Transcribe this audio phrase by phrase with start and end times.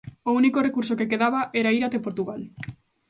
[0.29, 2.41] O único recurso que quedaba era ir até Portugal.